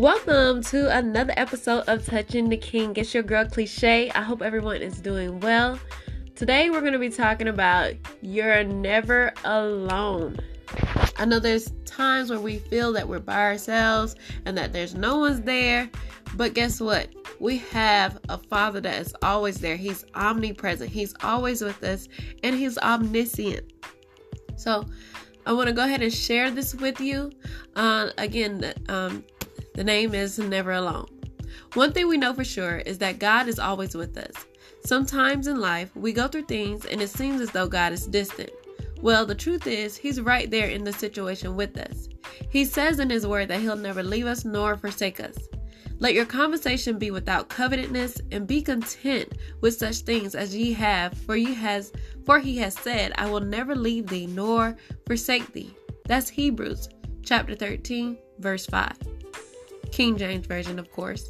Welcome 0.00 0.62
to 0.62 0.96
another 0.96 1.34
episode 1.36 1.84
of 1.86 2.06
Touching 2.06 2.48
the 2.48 2.56
King. 2.56 2.94
It's 2.96 3.12
your 3.12 3.22
girl 3.22 3.44
Cliche. 3.44 4.10
I 4.12 4.22
hope 4.22 4.40
everyone 4.40 4.76
is 4.76 4.98
doing 4.98 5.40
well. 5.40 5.78
Today 6.34 6.70
we're 6.70 6.80
going 6.80 6.94
to 6.94 6.98
be 6.98 7.10
talking 7.10 7.48
about 7.48 7.92
you're 8.22 8.64
never 8.64 9.34
alone. 9.44 10.38
I 11.18 11.26
know 11.26 11.38
there's 11.38 11.72
times 11.84 12.30
where 12.30 12.40
we 12.40 12.60
feel 12.60 12.94
that 12.94 13.06
we're 13.06 13.18
by 13.18 13.42
ourselves 13.42 14.16
and 14.46 14.56
that 14.56 14.72
there's 14.72 14.94
no 14.94 15.18
one's 15.18 15.42
there, 15.42 15.90
but 16.34 16.54
guess 16.54 16.80
what? 16.80 17.10
We 17.38 17.58
have 17.58 18.18
a 18.30 18.38
Father 18.38 18.80
that 18.80 19.02
is 19.02 19.14
always 19.22 19.58
there. 19.58 19.76
He's 19.76 20.06
omnipresent, 20.14 20.90
He's 20.90 21.14
always 21.22 21.60
with 21.60 21.84
us, 21.84 22.08
and 22.42 22.56
He's 22.56 22.78
omniscient. 22.78 23.70
So, 24.56 24.86
I 25.44 25.52
want 25.52 25.68
to 25.68 25.74
go 25.74 25.84
ahead 25.84 26.00
and 26.00 26.12
share 26.12 26.50
this 26.50 26.74
with 26.74 27.00
you. 27.00 27.32
Uh, 27.76 28.10
again, 28.16 28.72
um, 28.88 29.24
the 29.74 29.84
name 29.84 30.14
is 30.14 30.38
Never 30.38 30.72
Alone. 30.72 31.08
One 31.74 31.92
thing 31.92 32.08
we 32.08 32.16
know 32.16 32.34
for 32.34 32.44
sure 32.44 32.78
is 32.78 32.98
that 32.98 33.18
God 33.18 33.48
is 33.48 33.58
always 33.58 33.94
with 33.94 34.16
us. 34.16 34.32
Sometimes 34.84 35.46
in 35.46 35.60
life, 35.60 35.94
we 35.94 36.12
go 36.12 36.28
through 36.28 36.44
things 36.44 36.84
and 36.84 37.00
it 37.00 37.10
seems 37.10 37.40
as 37.40 37.50
though 37.50 37.68
God 37.68 37.92
is 37.92 38.06
distant. 38.06 38.50
Well, 39.00 39.24
the 39.24 39.34
truth 39.34 39.66
is, 39.66 39.96
He's 39.96 40.20
right 40.20 40.50
there 40.50 40.68
in 40.68 40.84
the 40.84 40.92
situation 40.92 41.56
with 41.56 41.76
us. 41.78 42.08
He 42.50 42.64
says 42.64 42.98
in 42.98 43.10
His 43.10 43.26
Word 43.26 43.48
that 43.48 43.60
He'll 43.60 43.76
never 43.76 44.02
leave 44.02 44.26
us 44.26 44.44
nor 44.44 44.76
forsake 44.76 45.20
us. 45.20 45.36
Let 46.00 46.14
your 46.14 46.24
conversation 46.24 46.98
be 46.98 47.10
without 47.10 47.50
covetousness, 47.50 48.22
and 48.32 48.46
be 48.46 48.62
content 48.62 49.34
with 49.60 49.74
such 49.74 49.98
things 49.98 50.34
as 50.34 50.56
ye 50.56 50.72
have, 50.72 51.12
for 51.12 51.36
he 51.36 51.52
has 51.52 51.92
for 52.24 52.38
he 52.38 52.56
has 52.56 52.74
said, 52.74 53.12
I 53.16 53.28
will 53.28 53.40
never 53.40 53.74
leave 53.74 54.06
thee 54.06 54.26
nor 54.26 54.76
forsake 55.06 55.52
thee. 55.52 55.74
That's 56.06 56.30
Hebrews 56.30 56.88
chapter 57.22 57.54
13, 57.54 58.16
verse 58.38 58.64
5. 58.64 59.09
King 60.00 60.16
James 60.16 60.46
Version, 60.46 60.78
of 60.78 60.90
course. 60.90 61.28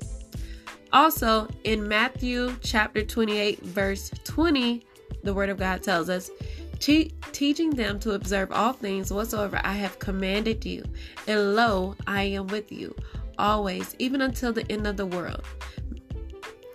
Also, 0.92 1.48
in 1.64 1.88
Matthew 1.88 2.54
chapter 2.62 3.02
28, 3.02 3.62
verse 3.62 4.12
20, 4.22 4.86
the 5.24 5.34
Word 5.34 5.48
of 5.48 5.58
God 5.58 5.82
tells 5.82 6.08
us, 6.08 6.30
teaching 6.78 7.70
them 7.70 7.98
to 7.98 8.12
observe 8.12 8.52
all 8.52 8.72
things 8.72 9.12
whatsoever 9.12 9.60
I 9.64 9.72
have 9.72 9.98
commanded 9.98 10.64
you. 10.64 10.84
And 11.26 11.56
lo, 11.56 11.96
I 12.06 12.22
am 12.22 12.46
with 12.46 12.70
you 12.70 12.94
always, 13.40 13.96
even 13.98 14.20
until 14.20 14.52
the 14.52 14.70
end 14.70 14.86
of 14.86 14.96
the 14.96 15.06
world. 15.06 15.42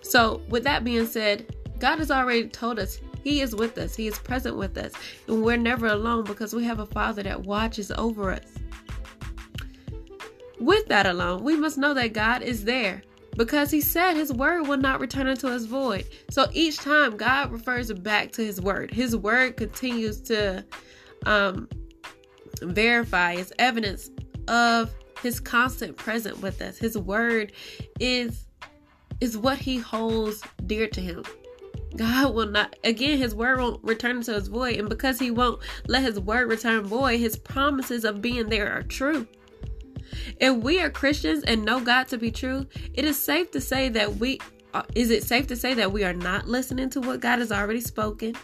So, 0.01 0.41
with 0.49 0.65
that 0.65 0.83
being 0.83 1.05
said, 1.05 1.55
God 1.79 1.99
has 1.99 2.11
already 2.11 2.49
told 2.49 2.77
us 2.77 2.99
He 3.23 3.39
is 3.39 3.55
with 3.55 3.77
us, 3.77 3.95
He 3.95 4.07
is 4.07 4.19
present 4.19 4.57
with 4.57 4.77
us, 4.77 4.91
and 5.29 5.41
we're 5.41 5.55
never 5.55 5.87
alone 5.87 6.25
because 6.25 6.53
we 6.53 6.65
have 6.65 6.79
a 6.79 6.87
Father 6.87 7.23
that 7.23 7.43
watches 7.43 7.89
over 7.89 8.33
us. 8.33 8.51
With 10.65 10.87
that 10.87 11.05
alone, 11.05 11.43
we 11.43 11.55
must 11.55 11.77
know 11.77 11.93
that 11.93 12.13
God 12.13 12.41
is 12.41 12.63
there 12.63 13.03
because 13.37 13.69
he 13.69 13.81
said 13.81 14.15
his 14.15 14.33
word 14.33 14.67
will 14.67 14.77
not 14.77 14.99
return 14.99 15.27
unto 15.27 15.47
us 15.47 15.65
void. 15.65 16.05
So 16.31 16.47
each 16.53 16.77
time 16.77 17.17
God 17.17 17.51
refers 17.51 17.93
back 17.93 18.31
to 18.31 18.43
his 18.43 18.59
word, 18.59 18.91
his 18.91 19.15
word 19.15 19.57
continues 19.57 20.19
to 20.21 20.65
um, 21.27 21.69
verify 22.63 23.33
its 23.33 23.53
evidence 23.59 24.09
of 24.47 24.91
his 25.21 25.39
constant 25.39 25.97
present 25.97 26.41
with 26.41 26.59
us. 26.63 26.79
His 26.79 26.97
word 26.97 27.51
is 27.99 28.47
is 29.21 29.37
what 29.37 29.59
he 29.59 29.77
holds 29.77 30.41
dear 30.65 30.87
to 30.87 30.99
him. 30.99 31.23
God 31.95 32.33
will 32.33 32.47
not 32.47 32.75
again 32.83 33.19
his 33.19 33.35
word 33.35 33.59
won't 33.59 33.83
return 33.83 34.19
to 34.23 34.33
his 34.33 34.47
void, 34.47 34.79
and 34.79 34.89
because 34.89 35.19
he 35.19 35.29
won't 35.29 35.61
let 35.87 36.01
his 36.01 36.19
word 36.19 36.49
return 36.49 36.85
void, 36.85 37.19
his 37.19 37.37
promises 37.37 38.03
of 38.03 38.19
being 38.19 38.49
there 38.49 38.73
are 38.75 38.81
true. 38.81 39.27
If 40.39 40.55
we 40.57 40.81
are 40.81 40.89
Christians 40.89 41.43
and 41.43 41.63
know 41.63 41.79
God 41.79 42.07
to 42.09 42.17
be 42.17 42.31
true, 42.31 42.65
it 42.93 43.05
is 43.05 43.17
safe 43.17 43.51
to 43.51 43.61
say 43.61 43.89
that 43.89 44.15
we 44.17 44.39
uh, 44.73 44.83
is 44.93 45.09
it 45.09 45.23
safe 45.23 45.47
to 45.47 45.55
say 45.55 45.73
that 45.73 45.93
we 45.93 46.03
are 46.03 46.13
not 46.13 46.47
listening 46.47 46.89
to 46.89 46.99
what 46.99 47.21
God 47.21 47.39
has 47.39 47.51
already 47.51 47.79
spoken? 47.79 48.35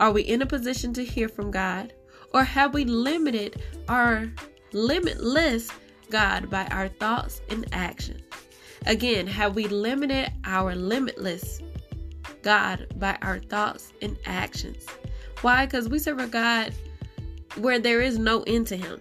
Are 0.00 0.10
we 0.10 0.22
in 0.22 0.40
a 0.40 0.46
position 0.46 0.94
to 0.94 1.04
hear 1.04 1.28
from 1.28 1.50
God? 1.50 1.92
Or 2.32 2.42
have 2.42 2.72
we 2.72 2.84
limited 2.84 3.62
our 3.88 4.32
limitless 4.72 5.70
God 6.10 6.48
by 6.48 6.66
our 6.68 6.88
thoughts 6.88 7.42
and 7.50 7.66
actions? 7.72 8.22
Again, 8.86 9.26
have 9.26 9.54
we 9.54 9.68
limited 9.68 10.32
our 10.44 10.74
limitless 10.74 11.60
God 12.40 12.86
by 12.96 13.18
our 13.20 13.38
thoughts 13.38 13.92
and 14.00 14.16
actions? 14.24 14.86
Why? 15.42 15.66
Because 15.66 15.88
we 15.88 15.98
serve 15.98 16.18
a 16.18 16.26
God 16.26 16.72
where 17.58 17.78
there 17.78 18.00
is 18.00 18.18
no 18.18 18.42
end 18.44 18.68
to 18.68 18.76
Him. 18.76 19.00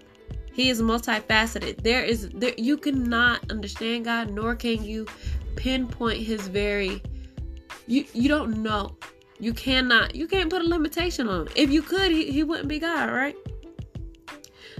He 0.53 0.69
is 0.69 0.81
multifaceted. 0.81 1.81
There 1.81 2.03
is 2.03 2.29
there 2.29 2.53
you 2.57 2.77
cannot 2.77 3.49
understand 3.49 4.05
God, 4.05 4.31
nor 4.31 4.55
can 4.55 4.83
you 4.83 5.07
pinpoint 5.55 6.19
his 6.19 6.47
very 6.47 7.01
you 7.87 8.05
you 8.13 8.27
don't 8.27 8.61
know. 8.61 8.97
You 9.39 9.53
cannot 9.53 10.15
you 10.15 10.27
can't 10.27 10.49
put 10.49 10.61
a 10.61 10.67
limitation 10.67 11.27
on 11.27 11.41
him. 11.41 11.53
If 11.55 11.71
you 11.71 11.81
could, 11.81 12.11
he, 12.11 12.31
he 12.31 12.43
wouldn't 12.43 12.67
be 12.67 12.79
God, 12.79 13.09
right? 13.09 13.35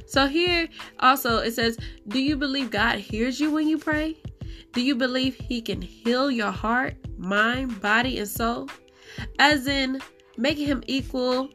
So 0.06 0.28
here 0.28 0.68
also 1.00 1.38
it 1.38 1.54
says, 1.54 1.78
Do 2.09 2.20
you 2.20 2.36
believe 2.36 2.70
God 2.70 3.00
hears 3.00 3.40
you 3.40 3.50
when 3.50 3.68
you 3.68 3.78
pray? 3.78 4.18
Do 4.74 4.82
you 4.82 4.96
believe 4.96 5.36
he 5.36 5.62
can 5.62 5.82
heal 5.82 6.30
your 6.30 6.52
heart, 6.52 6.96
mind, 7.18 7.82
body, 7.82 8.20
and 8.20 8.28
soul? 8.28 8.70
As 9.40 9.68
in 9.68 10.02
making 10.38 10.68
him 10.68 10.84
equal 10.88 11.50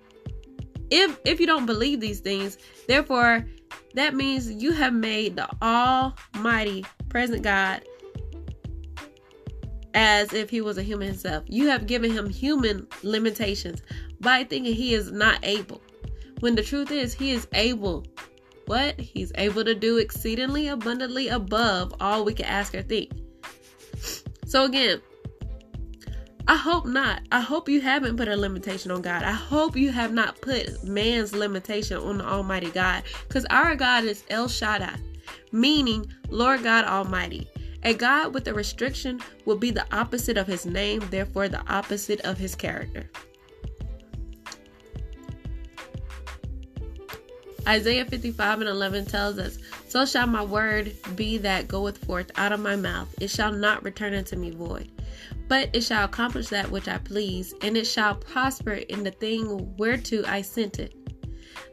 if 0.90 1.18
if 1.24 1.40
you 1.40 1.46
don't 1.46 1.66
believe 1.66 2.00
these 2.00 2.20
things, 2.20 2.58
therefore 2.88 3.46
that 3.94 4.14
means 4.14 4.50
you 4.50 4.72
have 4.72 4.92
made 4.92 5.36
the 5.36 5.48
Almighty 5.62 6.84
present 7.08 7.42
God 7.42 7.82
as 9.94 10.34
if 10.34 10.50
he 10.50 10.60
was 10.60 10.76
a 10.76 10.82
human 10.82 11.08
himself. 11.08 11.44
You 11.48 11.68
have 11.68 11.86
given 11.86 12.10
him 12.10 12.28
human 12.28 12.86
limitations 13.02 13.82
by 14.20 14.44
thinking 14.44 14.74
he 14.74 14.94
is 14.94 15.10
not 15.10 15.38
able. 15.42 15.80
When 16.40 16.54
the 16.54 16.62
truth 16.62 16.90
is, 16.90 17.14
he 17.14 17.30
is 17.30 17.48
able. 17.54 18.04
What? 18.66 19.00
He's 19.00 19.32
able 19.36 19.64
to 19.64 19.74
do 19.74 19.96
exceedingly 19.96 20.68
abundantly 20.68 21.28
above 21.28 21.94
all 22.00 22.24
we 22.24 22.34
can 22.34 22.44
ask 22.44 22.74
or 22.74 22.82
think. 22.82 23.10
So, 24.44 24.64
again, 24.64 25.00
I 26.48 26.54
hope 26.54 26.86
not. 26.86 27.22
I 27.32 27.40
hope 27.40 27.68
you 27.68 27.80
haven't 27.80 28.16
put 28.16 28.28
a 28.28 28.36
limitation 28.36 28.92
on 28.92 29.02
God. 29.02 29.24
I 29.24 29.32
hope 29.32 29.76
you 29.76 29.90
have 29.90 30.12
not 30.12 30.40
put 30.40 30.84
man's 30.84 31.34
limitation 31.34 31.96
on 31.96 32.18
the 32.18 32.24
Almighty 32.24 32.70
God. 32.70 33.02
Because 33.26 33.44
our 33.46 33.74
God 33.74 34.04
is 34.04 34.22
El 34.30 34.46
Shaddai, 34.46 34.96
meaning 35.50 36.06
Lord 36.28 36.62
God 36.62 36.84
Almighty. 36.84 37.48
A 37.82 37.94
God 37.94 38.32
with 38.32 38.46
a 38.46 38.54
restriction 38.54 39.20
will 39.44 39.56
be 39.56 39.72
the 39.72 39.86
opposite 39.92 40.36
of 40.36 40.46
his 40.46 40.66
name, 40.66 41.02
therefore, 41.10 41.48
the 41.48 41.66
opposite 41.68 42.20
of 42.20 42.38
his 42.38 42.54
character. 42.54 43.10
Isaiah 47.66 48.04
55 48.04 48.60
and 48.60 48.68
11 48.68 49.06
tells 49.06 49.38
us, 49.38 49.58
So 49.88 50.06
shall 50.06 50.28
my 50.28 50.44
word 50.44 50.94
be 51.16 51.38
that 51.38 51.66
goeth 51.66 51.98
forth 51.98 52.30
out 52.36 52.52
of 52.52 52.60
my 52.60 52.76
mouth. 52.76 53.12
It 53.20 53.30
shall 53.30 53.50
not 53.50 53.82
return 53.82 54.14
unto 54.14 54.36
me 54.36 54.50
void 54.50 54.88
but 55.48 55.70
it 55.72 55.82
shall 55.82 56.04
accomplish 56.04 56.48
that 56.48 56.70
which 56.70 56.88
I 56.88 56.98
please, 56.98 57.54
and 57.62 57.76
it 57.76 57.86
shall 57.86 58.14
prosper 58.14 58.74
in 58.74 59.04
the 59.04 59.10
thing 59.10 59.76
whereto 59.76 60.24
I 60.26 60.42
sent 60.42 60.78
it. 60.78 60.94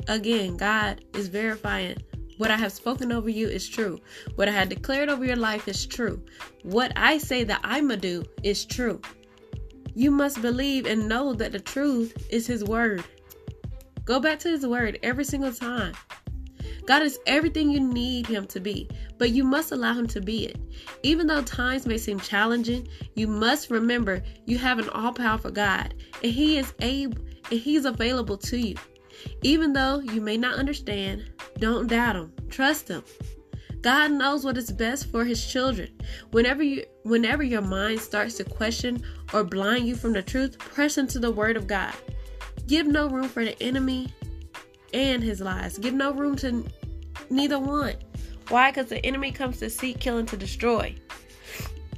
Again, 0.07 0.57
God 0.57 1.03
is 1.13 1.28
verifying 1.28 1.97
what 2.38 2.51
I 2.51 2.57
have 2.57 2.72
spoken 2.72 3.12
over 3.12 3.29
you 3.29 3.47
is 3.47 3.69
true. 3.69 4.00
What 4.35 4.50
I 4.50 4.51
have 4.51 4.69
declared 4.69 5.09
over 5.09 5.23
your 5.23 5.35
life 5.35 5.67
is 5.67 5.85
true. 5.85 6.22
What 6.63 6.91
I 6.95 7.17
say 7.17 7.44
that 7.44 7.62
I'ma 7.63 7.95
do 7.95 8.23
is 8.41 8.66
true. 8.66 9.01
You 9.94 10.09
must 10.09 10.41
believe 10.41 10.88
and 10.88 11.07
know 11.07 11.33
that 11.33 11.51
the 11.51 11.59
truth 11.59 12.28
is 12.29 12.47
His 12.47 12.63
Word. 12.63 13.03
Go 14.06 14.19
back 14.19 14.39
to 14.39 14.50
His 14.50 14.66
Word 14.66 15.00
every 15.03 15.23
single 15.23 15.53
time. 15.53 15.94
God 16.85 17.01
is 17.01 17.19
everything 17.25 17.69
you 17.69 17.80
need 17.80 18.27
Him 18.27 18.45
to 18.47 18.59
be, 18.59 18.89
but 19.18 19.31
you 19.31 19.44
must 19.44 19.71
allow 19.71 19.94
Him 19.94 20.07
to 20.07 20.21
be 20.21 20.45
it. 20.45 20.57
Even 21.03 21.27
though 21.27 21.41
times 21.41 21.85
may 21.85 21.97
seem 21.97 22.19
challenging, 22.19 22.88
you 23.15 23.27
must 23.27 23.69
remember 23.69 24.24
you 24.45 24.57
have 24.57 24.80
an 24.80 24.89
all 24.89 25.13
powerful 25.13 25.51
God, 25.51 25.94
and 26.24 26.31
He 26.31 26.57
is 26.57 26.74
able 26.81 27.18
and 27.51 27.59
He's 27.59 27.85
available 27.85 28.38
to 28.38 28.57
you. 28.57 28.75
Even 29.41 29.74
though 29.74 30.00
you 30.00 30.19
may 30.21 30.38
not 30.38 30.56
understand, 30.57 31.31
don't 31.59 31.88
doubt 31.88 32.15
Him. 32.15 32.33
Trust 32.50 32.89
Him. 32.89 33.03
God 33.83 34.12
knows 34.12 34.45
what 34.45 34.57
is 34.57 34.71
best 34.71 35.12
for 35.12 35.25
his 35.25 35.45
children. 35.45 35.89
Whenever 36.31 36.63
you 36.63 36.86
whenever 37.03 37.44
your 37.44 37.62
mind 37.62 38.00
starts 38.00 38.36
to 38.36 38.45
question 38.45 39.03
or 39.33 39.44
blind 39.44 39.86
you 39.86 39.95
from 39.95 40.13
the 40.13 40.21
truth, 40.21 40.57
press 40.57 40.97
into 40.97 41.19
the 41.19 41.29
word 41.29 41.57
of 41.57 41.68
God. 41.68 41.94
Give 42.65 42.88
no 42.88 43.09
room 43.09 43.27
for 43.27 43.44
the 43.44 43.62
enemy 43.62 44.07
and 44.94 45.24
his 45.24 45.42
lies. 45.42 45.78
Give 45.78 45.94
no 45.94 46.12
room 46.12 46.36
to 46.38 46.63
neither 47.30 47.60
one. 47.60 47.95
Why? 48.50 48.72
Because 48.72 48.90
the 48.90 49.04
enemy 49.06 49.31
comes 49.31 49.60
to 49.60 49.69
seek, 49.69 50.00
kill, 50.00 50.18
and 50.18 50.28
to 50.28 50.38
destroy. 50.38 50.95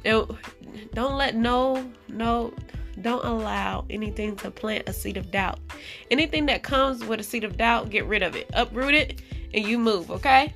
don't 0.03 1.17
let 1.17 1.35
no, 1.35 1.89
no, 2.07 2.53
don't 3.01 3.25
allow 3.25 3.85
anything 3.89 4.35
to 4.37 4.51
plant 4.51 4.87
a 4.87 4.93
seed 4.93 5.17
of 5.17 5.31
doubt. 5.31 5.59
Anything 6.11 6.45
that 6.47 6.63
comes 6.63 7.03
with 7.03 7.19
a 7.19 7.23
seed 7.23 7.43
of 7.43 7.57
doubt, 7.57 7.89
get 7.89 8.05
rid 8.05 8.23
of 8.23 8.35
it. 8.35 8.49
Uproot 8.53 8.93
it 8.93 9.21
and 9.53 9.65
you 9.65 9.77
move, 9.77 10.11
okay? 10.11 10.53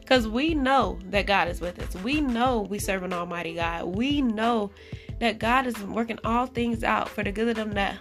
Because 0.00 0.28
we 0.28 0.54
know 0.54 0.98
that 1.06 1.26
God 1.26 1.48
is 1.48 1.60
with 1.60 1.80
us. 1.80 1.94
We 2.02 2.20
know 2.20 2.60
we 2.62 2.78
serve 2.78 3.02
an 3.02 3.12
almighty 3.12 3.54
God. 3.54 3.84
We 3.86 4.22
know 4.22 4.70
that 5.18 5.38
God 5.38 5.66
is 5.66 5.76
working 5.84 6.18
all 6.24 6.46
things 6.46 6.84
out 6.84 7.08
for 7.08 7.22
the 7.22 7.32
good 7.32 7.48
of 7.48 7.56
them 7.56 7.72
that 7.72 7.96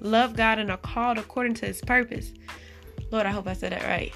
love 0.00 0.36
God 0.36 0.58
and 0.58 0.70
are 0.70 0.76
called 0.76 1.18
according 1.18 1.54
to 1.54 1.66
his 1.66 1.80
purpose. 1.80 2.32
Lord, 3.10 3.26
I 3.26 3.30
hope 3.30 3.46
I 3.46 3.52
said 3.52 3.72
that 3.72 3.84
right. 3.84 4.12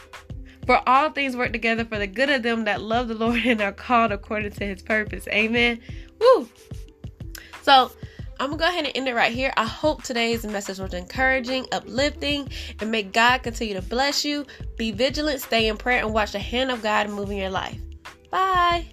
For 0.66 0.86
all 0.86 1.10
things 1.10 1.36
work 1.36 1.52
together 1.52 1.84
for 1.84 1.98
the 1.98 2.06
good 2.06 2.28
of 2.28 2.42
them 2.42 2.64
that 2.64 2.82
love 2.82 3.08
the 3.08 3.14
Lord 3.14 3.40
and 3.44 3.60
are 3.60 3.72
called 3.72 4.12
according 4.12 4.52
to 4.52 4.66
his 4.66 4.82
purpose. 4.82 5.26
Amen. 5.28 5.80
Woo! 6.20 6.48
So, 7.62 7.90
I'm 8.40 8.50
gonna 8.50 8.58
go 8.58 8.68
ahead 8.68 8.84
and 8.84 8.96
end 8.96 9.08
it 9.08 9.14
right 9.14 9.32
here. 9.32 9.52
I 9.56 9.64
hope 9.64 10.02
today's 10.02 10.46
message 10.46 10.78
was 10.78 10.94
encouraging, 10.94 11.66
uplifting, 11.72 12.48
and 12.80 12.90
may 12.90 13.02
God 13.02 13.42
continue 13.42 13.74
to 13.74 13.82
bless 13.82 14.24
you. 14.24 14.46
Be 14.76 14.92
vigilant, 14.92 15.40
stay 15.40 15.66
in 15.66 15.76
prayer, 15.76 16.04
and 16.04 16.14
watch 16.14 16.32
the 16.32 16.38
hand 16.38 16.70
of 16.70 16.82
God 16.82 17.10
move 17.10 17.30
in 17.30 17.36
your 17.36 17.50
life. 17.50 17.80
Bye. 18.30 18.86